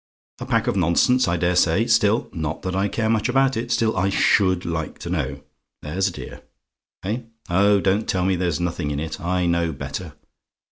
[0.39, 3.71] A pack of nonsense, I dare say; still not that I care much about it,
[3.71, 5.43] still I SHOULD like to know.
[5.83, 6.41] There's a dear.
[7.03, 7.19] Eh:
[7.51, 10.13] oh, don't tell me there's nothing in it: I know better.